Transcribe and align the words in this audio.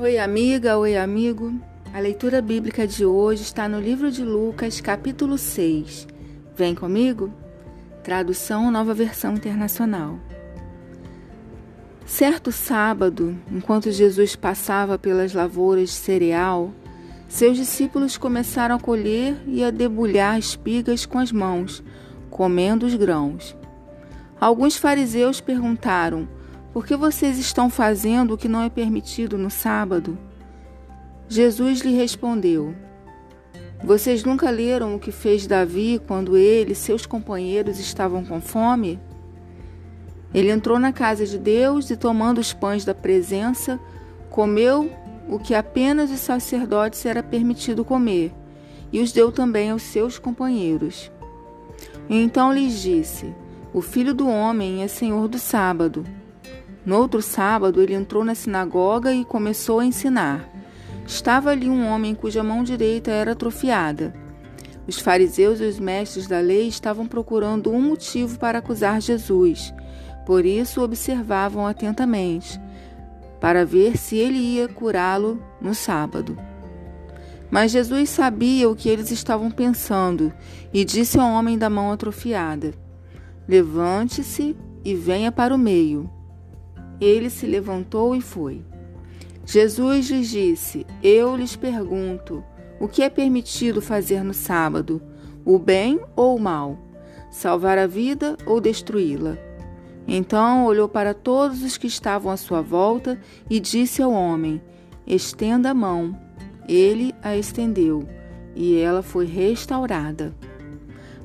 Oi, 0.00 0.16
amiga, 0.16 0.78
oi, 0.78 0.96
amigo. 0.96 1.60
A 1.92 1.98
leitura 1.98 2.40
bíblica 2.40 2.86
de 2.86 3.04
hoje 3.04 3.42
está 3.42 3.68
no 3.68 3.80
livro 3.80 4.12
de 4.12 4.22
Lucas, 4.22 4.80
capítulo 4.80 5.36
6. 5.36 6.06
Vem 6.54 6.72
comigo? 6.72 7.32
Tradução 8.04 8.70
Nova 8.70 8.94
Versão 8.94 9.34
Internacional. 9.34 10.20
Certo 12.06 12.52
sábado, 12.52 13.36
enquanto 13.50 13.90
Jesus 13.90 14.36
passava 14.36 14.96
pelas 14.96 15.34
lavouras 15.34 15.88
de 15.88 15.96
cereal, 15.96 16.70
seus 17.28 17.56
discípulos 17.56 18.16
começaram 18.16 18.76
a 18.76 18.80
colher 18.80 19.36
e 19.48 19.64
a 19.64 19.72
debulhar 19.72 20.38
espigas 20.38 21.04
com 21.04 21.18
as 21.18 21.32
mãos, 21.32 21.82
comendo 22.30 22.86
os 22.86 22.94
grãos. 22.94 23.56
Alguns 24.40 24.76
fariseus 24.76 25.40
perguntaram: 25.40 26.28
por 26.72 26.86
que 26.86 26.94
vocês 26.96 27.38
estão 27.38 27.70
fazendo 27.70 28.34
o 28.34 28.38
que 28.38 28.48
não 28.48 28.62
é 28.62 28.68
permitido 28.68 29.38
no 29.38 29.50
sábado? 29.50 30.18
Jesus 31.28 31.80
lhe 31.80 31.94
respondeu: 31.94 32.74
Vocês 33.82 34.22
nunca 34.22 34.50
leram 34.50 34.94
o 34.94 34.98
que 34.98 35.10
fez 35.10 35.46
Davi 35.46 36.00
quando 36.06 36.36
ele 36.36 36.72
e 36.72 36.76
seus 36.76 37.06
companheiros 37.06 37.78
estavam 37.78 38.24
com 38.24 38.40
fome? 38.40 38.98
Ele 40.32 40.50
entrou 40.50 40.78
na 40.78 40.92
casa 40.92 41.26
de 41.26 41.38
Deus 41.38 41.88
e, 41.90 41.96
tomando 41.96 42.38
os 42.38 42.52
pães 42.52 42.84
da 42.84 42.94
presença, 42.94 43.80
comeu 44.28 44.90
o 45.28 45.38
que 45.38 45.54
apenas 45.54 46.10
os 46.10 46.20
sacerdotes 46.20 47.04
era 47.04 47.22
permitido 47.22 47.84
comer, 47.84 48.32
e 48.92 49.00
os 49.00 49.12
deu 49.12 49.32
também 49.32 49.70
aos 49.70 49.82
seus 49.82 50.18
companheiros. 50.18 51.10
então 52.08 52.52
lhes 52.52 52.80
disse: 52.80 53.34
O 53.72 53.80
filho 53.80 54.14
do 54.14 54.28
homem 54.28 54.82
é 54.82 54.88
senhor 54.88 55.28
do 55.28 55.38
sábado. 55.38 56.04
No 56.88 56.96
outro 56.96 57.20
sábado, 57.20 57.82
ele 57.82 57.92
entrou 57.92 58.24
na 58.24 58.34
sinagoga 58.34 59.12
e 59.12 59.22
começou 59.22 59.80
a 59.80 59.84
ensinar. 59.84 60.48
Estava 61.06 61.50
ali 61.50 61.68
um 61.68 61.86
homem 61.86 62.14
cuja 62.14 62.42
mão 62.42 62.64
direita 62.64 63.10
era 63.10 63.32
atrofiada. 63.32 64.14
Os 64.86 64.98
fariseus 64.98 65.60
e 65.60 65.64
os 65.64 65.78
mestres 65.78 66.26
da 66.26 66.40
lei 66.40 66.66
estavam 66.66 67.06
procurando 67.06 67.70
um 67.70 67.82
motivo 67.82 68.38
para 68.38 68.60
acusar 68.60 69.02
Jesus. 69.02 69.70
Por 70.24 70.46
isso 70.46 70.80
observavam 70.80 71.66
atentamente, 71.66 72.58
para 73.38 73.66
ver 73.66 73.98
se 73.98 74.16
ele 74.16 74.38
ia 74.38 74.66
curá-lo 74.66 75.42
no 75.60 75.74
sábado. 75.74 76.38
Mas 77.50 77.70
Jesus 77.70 78.08
sabia 78.08 78.66
o 78.66 78.74
que 78.74 78.88
eles 78.88 79.10
estavam 79.10 79.50
pensando 79.50 80.32
e 80.72 80.86
disse 80.86 81.20
ao 81.20 81.28
homem 81.28 81.58
da 81.58 81.68
mão 81.68 81.92
atrofiada: 81.92 82.72
Levante-se 83.46 84.56
e 84.82 84.94
venha 84.94 85.30
para 85.30 85.54
o 85.54 85.58
meio. 85.58 86.08
Ele 87.00 87.30
se 87.30 87.46
levantou 87.46 88.14
e 88.14 88.20
foi. 88.20 88.62
Jesus 89.44 90.10
lhes 90.10 90.28
disse: 90.28 90.86
Eu 91.02 91.36
lhes 91.36 91.56
pergunto: 91.56 92.44
o 92.80 92.86
que 92.86 93.02
é 93.02 93.10
permitido 93.10 93.82
fazer 93.82 94.22
no 94.22 94.32
sábado? 94.32 95.02
O 95.44 95.58
bem 95.58 96.00
ou 96.14 96.36
o 96.36 96.40
mal? 96.40 96.78
Salvar 97.30 97.76
a 97.76 97.86
vida 97.86 98.36
ou 98.46 98.60
destruí-la? 98.60 99.36
Então 100.06 100.64
olhou 100.64 100.88
para 100.88 101.12
todos 101.12 101.62
os 101.62 101.76
que 101.76 101.86
estavam 101.86 102.30
à 102.30 102.36
sua 102.36 102.62
volta 102.62 103.20
e 103.50 103.58
disse 103.58 104.00
ao 104.00 104.12
homem: 104.12 104.62
Estenda 105.06 105.70
a 105.70 105.74
mão. 105.74 106.16
Ele 106.68 107.14
a 107.22 107.36
estendeu 107.36 108.06
e 108.54 108.76
ela 108.76 109.02
foi 109.02 109.24
restaurada. 109.24 110.34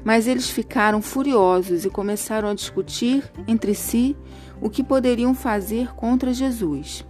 Mas 0.04 0.28
eles 0.28 0.50
ficaram 0.50 1.02
furiosos 1.02 1.86
e 1.86 1.90
começaram 1.90 2.50
a 2.50 2.54
discutir 2.54 3.24
entre 3.48 3.74
si 3.74 4.16
o 4.62 4.70
que 4.70 4.84
poderiam 4.84 5.34
fazer 5.34 5.94
contra 5.96 6.34
Jesus. 6.34 7.06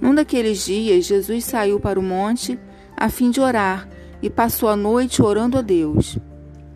Num 0.00 0.14
daqueles 0.14 0.64
dias, 0.64 1.06
Jesus 1.06 1.44
saiu 1.44 1.78
para 1.78 1.98
o 1.98 2.02
monte 2.02 2.58
a 2.96 3.08
fim 3.08 3.30
de 3.30 3.40
orar 3.40 3.88
e 4.22 4.28
passou 4.28 4.68
a 4.68 4.76
noite 4.76 5.22
orando 5.22 5.56
a 5.56 5.62
Deus. 5.62 6.18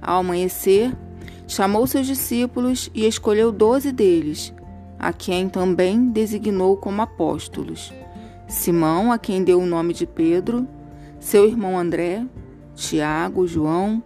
Ao 0.01 0.21
amanhecer, 0.21 0.95
chamou 1.47 1.87
seus 1.87 2.07
discípulos 2.07 2.91
e 2.95 3.07
escolheu 3.07 3.53
doze 3.53 3.93
deles, 3.93 4.53
a 4.99 5.13
quem 5.13 5.49
também 5.49 6.09
designou 6.09 6.77
como 6.77 7.03
apóstolos: 7.03 7.93
Simão, 8.49 9.13
a 9.13 9.19
quem 9.19 9.45
deu 9.45 9.61
o 9.61 9.67
nome 9.67 9.93
de 9.93 10.07
Pedro, 10.07 10.67
seu 11.21 11.47
irmão 11.47 11.79
André, 11.79 12.25
Tiago, 12.75 13.47
João, 13.47 14.03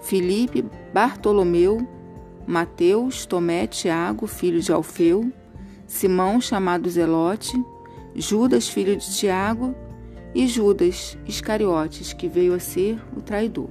Filipe, 0.00 0.64
Bartolomeu, 0.92 1.86
Mateus, 2.46 3.26
Tomé, 3.26 3.66
Tiago, 3.66 4.26
filho 4.26 4.60
de 4.60 4.72
Alfeu, 4.72 5.32
Simão, 5.86 6.40
chamado 6.40 6.88
Zelote, 6.88 7.62
Judas, 8.14 8.68
filho 8.68 8.96
de 8.96 9.10
Tiago, 9.14 9.74
e 10.34 10.46
Judas 10.46 11.16
Iscariotes, 11.26 12.12
que 12.12 12.28
veio 12.28 12.54
a 12.54 12.58
ser 12.58 12.98
o 13.16 13.20
traidor. 13.20 13.70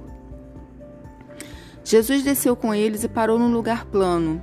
Jesus 1.84 2.22
desceu 2.22 2.54
com 2.54 2.74
eles 2.74 3.04
e 3.04 3.08
parou 3.08 3.38
num 3.38 3.52
lugar 3.52 3.86
plano. 3.86 4.42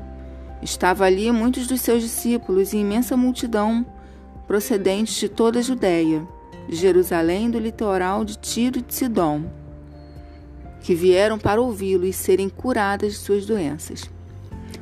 Estava 0.62 1.06
ali 1.06 1.32
muitos 1.32 1.68
dos 1.68 1.82
seus 1.82 2.02
discípulos 2.02 2.74
e 2.74 2.78
imensa 2.78 3.16
multidão 3.16 3.86
procedentes 4.48 5.16
de 5.16 5.30
toda 5.30 5.60
a 5.60 5.62
Judéia, 5.62 6.28
de 6.68 6.76
Jerusalém 6.76 7.50
do 7.50 7.60
litoral 7.60 8.26
de 8.26 8.38
Tiro 8.38 8.80
e 8.80 8.82
de 8.82 8.94
Sidom 8.94 9.65
que 10.86 10.94
vieram 10.94 11.40
para 11.40 11.60
ouvi-lo 11.60 12.06
e 12.06 12.14
serem 12.14 12.48
curadas 12.48 13.14
de 13.14 13.18
suas 13.18 13.44
doenças. 13.44 14.08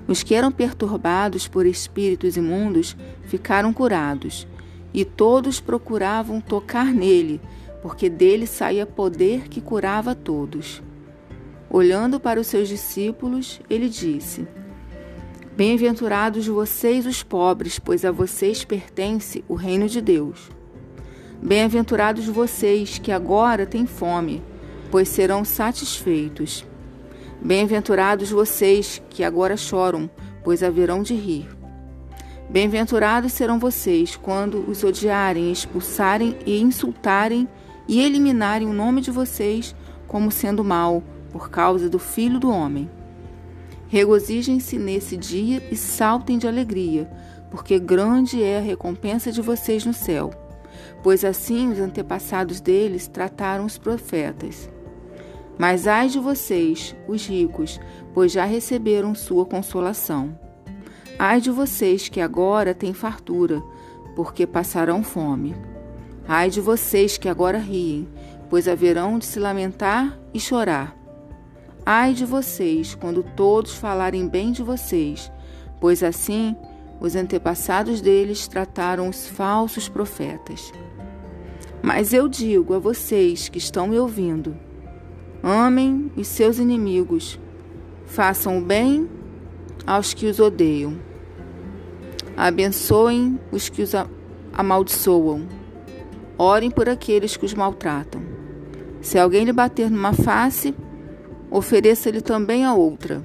Os 0.05 0.21
que 0.21 0.35
eram 0.35 0.51
perturbados 0.51 1.47
por 1.47 1.65
espíritos 1.65 2.35
imundos 2.35 2.97
ficaram 3.23 3.71
curados, 3.71 4.45
e 4.93 5.05
todos 5.05 5.61
procuravam 5.61 6.41
tocar 6.41 6.87
nele, 6.87 7.39
porque 7.81 8.09
dele 8.09 8.45
saía 8.45 8.85
poder 8.85 9.47
que 9.47 9.61
curava 9.61 10.13
todos. 10.13 10.83
Olhando 11.69 12.19
para 12.19 12.37
os 12.37 12.47
seus 12.47 12.67
discípulos, 12.67 13.61
ele 13.69 13.87
disse: 13.87 14.45
Bem-aventurados 15.55 16.45
vocês 16.45 17.05
os 17.05 17.23
pobres, 17.23 17.79
pois 17.79 18.03
a 18.03 18.11
vocês 18.11 18.65
pertence 18.65 19.41
o 19.47 19.53
reino 19.53 19.87
de 19.87 20.01
Deus. 20.01 20.51
Bem-aventurados 21.41 22.25
vocês 22.25 22.99
que 22.99 23.09
agora 23.09 23.65
têm 23.65 23.85
fome, 23.85 24.43
pois 24.93 25.09
serão 25.09 25.43
satisfeitos. 25.43 26.63
Bem-aventurados 27.41 28.29
vocês 28.29 29.01
que 29.09 29.23
agora 29.23 29.57
choram, 29.57 30.07
pois 30.43 30.61
haverão 30.61 31.01
de 31.01 31.15
rir. 31.15 31.49
Bem-aventurados 32.47 33.33
serão 33.33 33.57
vocês 33.57 34.15
quando 34.15 34.63
os 34.69 34.83
odiarem, 34.83 35.51
expulsarem 35.51 36.37
e 36.45 36.61
insultarem 36.61 37.49
e 37.87 38.01
eliminarem 38.01 38.67
o 38.67 38.71
nome 38.73 39.01
de 39.01 39.09
vocês 39.09 39.75
como 40.07 40.29
sendo 40.29 40.63
mal, 40.63 41.01
por 41.31 41.49
causa 41.49 41.89
do 41.89 41.97
Filho 41.97 42.39
do 42.39 42.51
Homem. 42.51 42.87
Regozijem-se 43.87 44.77
nesse 44.77 45.17
dia 45.17 45.63
e 45.71 45.75
saltem 45.75 46.37
de 46.37 46.47
alegria, 46.47 47.09
porque 47.49 47.79
grande 47.79 48.43
é 48.43 48.59
a 48.59 48.61
recompensa 48.61 49.31
de 49.31 49.41
vocês 49.41 49.87
no 49.87 49.93
céu. 49.93 50.29
Pois 51.01 51.25
assim 51.25 51.71
os 51.71 51.79
antepassados 51.79 52.61
deles 52.61 53.07
trataram 53.07 53.65
os 53.65 53.79
profetas. 53.79 54.69
Mas 55.57 55.87
ai 55.87 56.07
de 56.07 56.19
vocês, 56.19 56.95
os 57.07 57.25
ricos, 57.27 57.79
pois 58.13 58.31
já 58.31 58.45
receberam 58.45 59.13
sua 59.13 59.45
consolação. 59.45 60.37
Ai 61.17 61.39
de 61.39 61.51
vocês 61.51 62.09
que 62.09 62.19
agora 62.19 62.73
têm 62.73 62.93
fartura, 62.93 63.61
porque 64.15 64.47
passarão 64.47 65.03
fome. 65.03 65.55
Ai 66.27 66.49
de 66.49 66.59
vocês 66.59 67.17
que 67.17 67.29
agora 67.29 67.57
riem, 67.57 68.07
pois 68.49 68.67
haverão 68.67 69.19
de 69.19 69.25
se 69.25 69.39
lamentar 69.39 70.17
e 70.33 70.39
chorar. 70.39 70.95
Ai 71.85 72.13
de 72.13 72.25
vocês 72.25 72.95
quando 72.95 73.23
todos 73.35 73.75
falarem 73.75 74.27
bem 74.27 74.51
de 74.51 74.63
vocês, 74.63 75.31
pois 75.79 76.01
assim 76.01 76.55
os 76.99 77.15
antepassados 77.15 77.99
deles 77.99 78.47
trataram 78.47 79.09
os 79.09 79.27
falsos 79.27 79.89
profetas. 79.89 80.71
Mas 81.81 82.13
eu 82.13 82.29
digo 82.29 82.73
a 82.73 82.79
vocês 82.79 83.49
que 83.49 83.57
estão 83.57 83.87
me 83.87 83.99
ouvindo: 83.99 84.55
Amem 85.45 86.09
os 86.15 86.29
seus 86.29 86.57
inimigos. 86.57 87.37
Façam 88.05 88.59
o 88.59 88.61
bem 88.61 89.09
aos 89.85 90.13
que 90.13 90.25
os 90.25 90.39
odeiam. 90.39 90.97
Abençoem 92.37 93.37
os 93.51 93.67
que 93.67 93.81
os 93.81 93.91
amaldiçoam. 94.53 95.45
Orem 96.37 96.71
por 96.71 96.87
aqueles 96.87 97.35
que 97.35 97.45
os 97.45 97.53
maltratam. 97.53 98.21
Se 99.01 99.19
alguém 99.19 99.43
lhe 99.43 99.51
bater 99.51 99.91
numa 99.91 100.13
face, 100.13 100.73
ofereça-lhe 101.51 102.21
também 102.21 102.63
a 102.63 102.73
outra. 102.73 103.21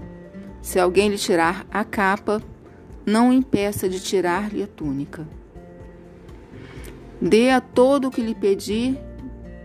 Se 0.61 0.81
alguém 0.81 1.09
lhe 1.09 1.17
tirar 1.17 1.65
a 1.71 1.85
capa, 1.85 2.43
não 3.07 3.33
impeça 3.33 3.89
de 3.89 4.01
tirar-lhe 4.01 4.61
a 4.61 4.67
túnica. 4.67 5.25
Dê 7.23 7.51
a 7.51 7.61
todo 7.61 8.09
o 8.09 8.11
que 8.11 8.21
lhe 8.21 8.35
pedir, 8.35 8.99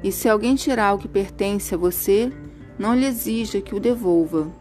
e 0.03 0.11
se 0.11 0.29
alguém 0.29 0.53
tirar 0.53 0.93
o 0.93 0.99
que 0.99 1.07
pertence 1.07 1.73
a 1.73 1.77
você, 1.77 2.31
não 2.83 2.93
lhe 2.93 3.05
exija 3.05 3.61
que 3.61 3.73
o 3.73 3.79
devolva. 3.79 4.51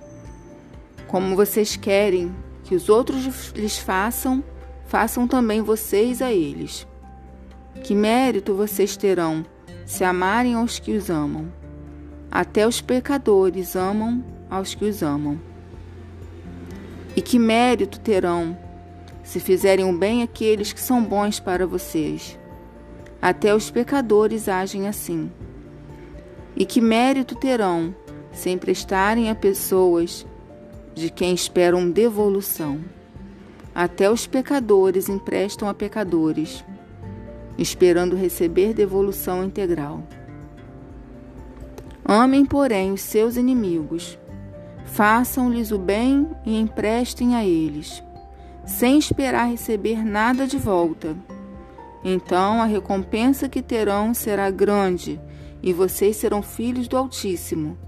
Como 1.08 1.34
vocês 1.34 1.74
querem 1.74 2.32
que 2.62 2.72
os 2.72 2.88
outros 2.88 3.50
lhes 3.50 3.76
façam, 3.76 4.44
façam 4.86 5.26
também 5.26 5.60
vocês 5.60 6.22
a 6.22 6.30
eles. 6.32 6.86
Que 7.82 7.96
mérito 7.96 8.54
vocês 8.54 8.96
terão 8.96 9.44
se 9.84 10.04
amarem 10.04 10.54
aos 10.54 10.78
que 10.78 10.92
os 10.92 11.10
amam? 11.10 11.52
Até 12.30 12.64
os 12.64 12.80
pecadores 12.80 13.74
amam 13.74 14.24
aos 14.48 14.72
que 14.72 14.84
os 14.84 15.02
amam. 15.02 15.40
E 17.16 17.20
que 17.20 17.40
mérito 17.40 17.98
terão 17.98 18.56
se 19.24 19.40
fizerem 19.40 19.84
o 19.84 19.98
bem 19.98 20.22
àqueles 20.22 20.72
que 20.72 20.80
são 20.80 21.02
bons 21.02 21.40
para 21.40 21.66
vocês? 21.66 22.38
Até 23.20 23.52
os 23.52 23.68
pecadores 23.68 24.48
agem 24.48 24.86
assim. 24.86 25.28
E 26.54 26.64
que 26.64 26.80
mérito 26.80 27.34
terão 27.34 27.92
se 28.32 28.50
emprestarem 28.50 29.30
a 29.30 29.34
pessoas 29.34 30.26
de 30.94 31.10
quem 31.10 31.34
esperam 31.34 31.90
devolução? 31.90 32.80
Até 33.74 34.10
os 34.10 34.26
pecadores 34.26 35.08
emprestam 35.08 35.68
a 35.68 35.74
pecadores, 35.74 36.64
esperando 37.56 38.16
receber 38.16 38.74
devolução 38.74 39.44
integral. 39.44 40.02
Amem, 42.04 42.44
porém, 42.44 42.92
os 42.92 43.00
seus 43.00 43.36
inimigos. 43.36 44.18
Façam-lhes 44.84 45.70
o 45.70 45.78
bem 45.78 46.28
e 46.44 46.58
emprestem 46.58 47.34
a 47.34 47.44
eles, 47.44 48.02
sem 48.66 48.98
esperar 48.98 49.48
receber 49.48 50.04
nada 50.04 50.46
de 50.46 50.58
volta. 50.58 51.16
Então 52.04 52.60
a 52.60 52.66
recompensa 52.66 53.48
que 53.48 53.62
terão 53.62 54.12
será 54.12 54.50
grande, 54.50 55.18
e 55.62 55.72
vocês 55.72 56.16
serão 56.16 56.42
filhos 56.42 56.88
do 56.88 56.96
Altíssimo, 56.96 57.78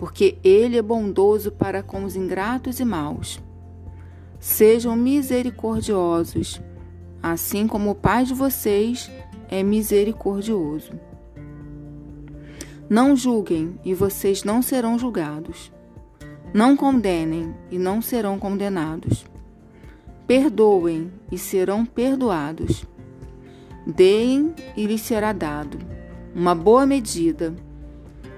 porque 0.00 0.38
Ele 0.42 0.78
é 0.78 0.82
bondoso 0.82 1.52
para 1.52 1.82
com 1.82 2.04
os 2.04 2.16
ingratos 2.16 2.80
e 2.80 2.84
maus. 2.86 3.38
Sejam 4.40 4.96
misericordiosos, 4.96 6.58
assim 7.22 7.66
como 7.66 7.90
o 7.90 7.94
Pai 7.94 8.24
de 8.24 8.32
vocês 8.32 9.10
é 9.50 9.62
misericordioso. 9.62 10.92
Não 12.88 13.14
julguem 13.14 13.78
e 13.84 13.92
vocês 13.92 14.42
não 14.42 14.62
serão 14.62 14.98
julgados. 14.98 15.70
Não 16.54 16.74
condenem 16.74 17.54
e 17.70 17.78
não 17.78 18.00
serão 18.00 18.38
condenados. 18.38 19.26
Perdoem 20.26 21.12
e 21.30 21.36
serão 21.36 21.84
perdoados. 21.84 22.86
Deem 23.86 24.54
e 24.74 24.86
lhes 24.86 25.02
será 25.02 25.34
dado. 25.34 25.78
Uma 26.34 26.54
boa 26.54 26.86
medida, 26.86 27.54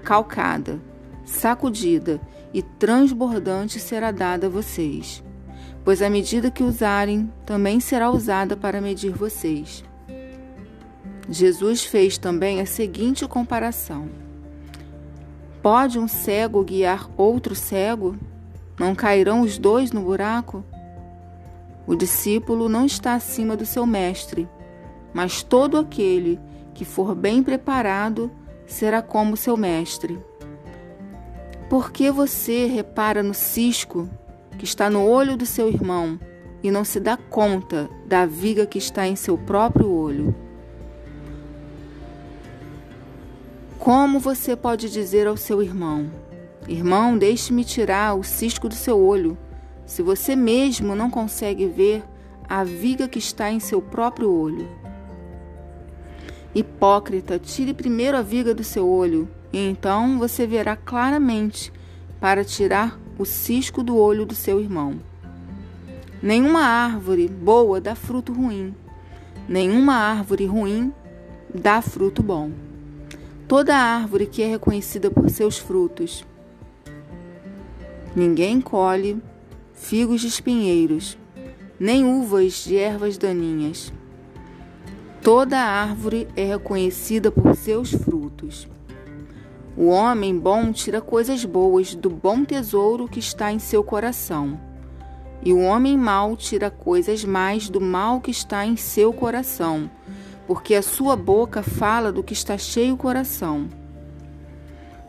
calcada, 0.03 0.81
sacudida 1.25 2.21
e 2.53 2.63
transbordante 2.63 3.79
será 3.81 4.11
dada 4.11 4.47
a 4.47 4.51
vocês 4.51 5.23
pois 5.85 6.01
a 6.01 6.09
medida 6.09 6.51
que 6.51 6.63
usarem 6.63 7.33
também 7.45 7.81
será 7.81 8.11
usada 8.11 8.57
para 8.57 8.81
medir 8.81 9.11
vocês. 9.11 9.85
Jesus 11.29 11.85
fez 11.85 12.19
também 12.19 12.61
a 12.61 12.67
seguinte 12.67 13.27
comparação: 13.27 14.09
Pode 15.63 15.99
um 15.99 16.09
cego 16.09 16.65
guiar 16.65 17.09
outro 17.17 17.55
cego? 17.55 18.17
Não 18.79 18.95
cairão 18.95 19.43
os 19.43 19.59
dois 19.59 19.93
no 19.93 20.03
buraco? 20.03 20.65
O 21.87 21.95
discípulo 21.95 22.69
não 22.69 22.87
está 22.87 23.15
acima 23.15 23.57
do 23.57 23.67
seu 23.67 23.85
mestre, 23.87 24.49
mas 25.13 25.43
todo 25.43 25.79
aquele 25.79 26.41
que 26.75 26.85
for 26.85 27.15
bem 27.15 27.43
preparado 27.43 28.31
será 28.67 29.03
como 29.03 29.37
seu 29.37 29.57
mestre. 29.57 30.19
Por 31.73 31.91
que 31.91 32.11
você 32.11 32.67
repara 32.67 33.23
no 33.23 33.33
cisco 33.33 34.07
que 34.59 34.65
está 34.67 34.91
no 34.91 35.09
olho 35.09 35.39
do 35.39 35.47
seu 35.47 35.71
irmão 35.71 36.21
e 36.63 36.71
não 36.71 36.85
se 36.85 37.01
dá 37.01 37.17
conta 37.17 37.89
da 38.05 38.27
viga 38.27 38.67
que 38.67 38.77
está 38.77 39.09
em 39.09 39.17
seu 39.17 39.39
próprio 39.39 39.91
olho? 39.91 40.35
Como 43.79 44.21
você 44.21 44.55
pode 44.55 44.91
dizer 44.91 45.27
ao 45.27 45.39
seu 45.39 45.63
irmão: 45.63 46.11
Irmão, 46.69 47.17
deixe-me 47.17 47.65
tirar 47.65 48.19
o 48.19 48.23
cisco 48.23 48.69
do 48.69 48.75
seu 48.75 49.01
olho, 49.01 49.39
se 49.87 50.03
você 50.03 50.37
mesmo 50.37 50.95
não 50.95 51.09
consegue 51.09 51.67
ver 51.67 52.05
a 52.47 52.63
viga 52.63 53.09
que 53.09 53.19
está 53.19 53.51
em 53.51 53.61
seu 53.61 53.81
próprio 53.81 54.31
olho? 54.31 54.69
Hipócrita, 56.55 57.39
tire 57.39 57.73
primeiro 57.73 58.19
a 58.19 58.21
viga 58.21 58.55
do 58.55 58.63
seu 58.63 58.87
olho, 58.87 59.27
e 59.53 59.59
então 59.59 60.19
você 60.19 60.47
verá 60.47 60.75
claramente 60.75 61.73
para 62.21 62.45
tirar 62.45 62.99
o 63.19 63.25
cisco 63.25 63.83
do 63.83 63.97
olho 63.97 64.25
do 64.25 64.35
seu 64.35 64.61
irmão. 64.61 65.01
Nenhuma 66.23 66.61
árvore 66.61 67.29
boa 67.29 67.81
dá 67.81 67.95
fruto 67.95 68.33
ruim, 68.33 68.75
nenhuma 69.49 69.95
árvore 69.95 70.47
ruim 70.47 70.93
dá 71.53 71.83
fruto 71.83 72.23
bom. 72.23 72.51
Toda 73.47 73.77
árvore 73.77 74.27
que 74.27 74.43
é 74.43 74.47
reconhecida 74.47 75.11
por 75.11 75.29
seus 75.29 75.59
frutos. 75.59 76.25
Ninguém 78.15 78.61
colhe 78.61 79.21
figos 79.75 80.21
de 80.21 80.29
espinheiros, 80.29 81.19
nem 81.79 82.07
uvas 82.07 82.65
de 82.65 82.77
ervas 82.77 83.19
daninhas. 83.19 83.93
Toda 85.21 85.59
árvore 85.59 86.29
é 86.37 86.45
reconhecida 86.45 87.31
por 87.31 87.55
seus 87.57 87.91
frutos. 87.91 88.69
O 89.77 89.87
homem 89.87 90.39
bom 90.39 90.71
tira 90.71 91.01
coisas 91.01 91.47
boas 91.47 91.95
do 91.95 92.11
bom 92.11 92.45
tesouro 92.45 93.09
que 93.09 93.19
está 93.19 93.51
em 93.51 93.59
seu 93.59 93.83
coração, 93.83 94.61
e 95.43 95.51
o 95.51 95.61
homem 95.61 95.97
mau 95.97 96.37
tira 96.37 96.71
coisas 96.71 97.25
mais 97.25 97.71
do 97.71 97.81
mal 97.81 98.21
que 98.21 98.31
está 98.31 98.67
em 98.67 98.77
seu 98.77 99.15
coração, 99.15 99.91
porque 100.47 100.75
a 100.75 100.83
sua 100.83 101.17
boca 101.17 101.63
fala 101.63 102.13
do 102.13 102.23
que 102.23 102.35
está 102.35 102.59
cheio 102.59 102.95
o 102.95 102.99
coração. 102.99 103.67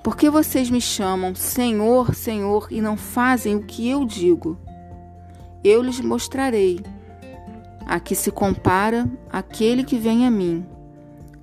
Por 0.01 0.15
que 0.15 0.29
vocês 0.29 0.69
me 0.69 0.79
chamam 0.79 1.35
Senhor, 1.35 2.15
Senhor 2.15 2.67
e 2.71 2.81
não 2.81 2.95
fazem 2.95 3.55
o 3.55 3.63
que 3.63 3.89
eu 3.89 4.05
digo? 4.05 4.57
Eu 5.61 5.81
lhes 5.81 5.99
mostrarei. 5.99 6.79
A 7.85 7.99
que 7.99 8.15
se 8.15 8.31
compara 8.31 9.09
aquele 9.29 9.83
que 9.83 9.97
vem 9.97 10.25
a 10.25 10.31
mim. 10.31 10.65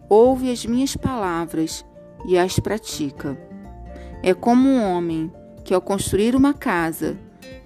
Ouve 0.09 0.51
as 0.51 0.65
minhas 0.65 0.97
palavras 0.97 1.85
e 2.25 2.39
as 2.39 2.59
pratica. 2.59 3.39
É 4.23 4.35
como 4.35 4.69
um 4.69 4.83
homem 4.83 5.33
que, 5.65 5.73
ao 5.73 5.81
construir 5.81 6.35
uma 6.35 6.53
casa, 6.53 7.17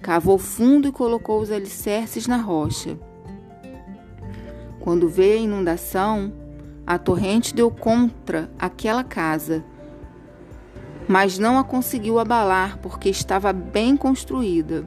cavou 0.01 0.37
fundo 0.37 0.87
e 0.87 0.91
colocou 0.91 1.41
os 1.41 1.51
alicerces 1.51 2.27
na 2.27 2.37
rocha. 2.37 2.97
Quando 4.79 5.09
veio 5.09 5.39
a 5.39 5.41
inundação, 5.41 6.31
a 6.85 6.97
torrente 6.97 7.53
deu 7.53 7.71
contra 7.71 8.49
aquela 8.59 9.03
casa, 9.03 9.63
mas 11.07 11.37
não 11.37 11.57
a 11.57 11.63
conseguiu 11.63 12.19
abalar 12.19 12.77
porque 12.79 13.09
estava 13.09 13.51
bem 13.51 13.97
construída. 13.97 14.85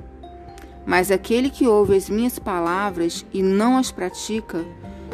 Mas 0.87 1.11
aquele 1.11 1.51
que 1.51 1.67
ouve 1.67 1.97
as 1.97 2.09
minhas 2.09 2.39
palavras 2.39 3.27
e 3.33 3.43
não 3.43 3.77
as 3.77 3.93
pratica 3.93 4.65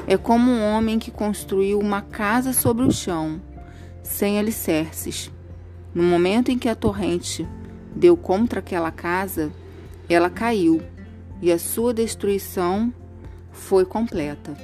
é 0.07 0.17
como 0.17 0.51
um 0.51 0.63
homem 0.63 0.99
que 0.99 1.11
construiu 1.11 1.81
uma 1.81 2.01
casa 2.03 2.53
sobre 2.53 2.85
o 2.85 2.93
chão 2.93 3.41
sem 4.05 4.39
alicerces. 4.39 5.33
No 5.93 6.05
momento 6.05 6.51
em 6.51 6.59
que 6.59 6.69
a 6.69 6.77
torrente 6.77 7.49
deu 7.97 8.17
contra 8.17 8.61
aquela 8.61 8.93
casa, 8.93 9.51
ela 10.09 10.31
caiu 10.31 10.81
e 11.43 11.51
a 11.51 11.59
sua 11.59 11.93
destruição 11.93 12.93
foi 13.51 13.85
completa. 13.85 14.57